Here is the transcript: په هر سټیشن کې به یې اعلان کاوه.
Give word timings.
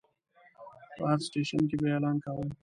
په 0.95 1.01
هر 1.09 1.19
سټیشن 1.27 1.61
کې 1.69 1.75
به 1.81 1.87
یې 1.89 1.93
اعلان 1.93 2.17
کاوه. 2.23 2.45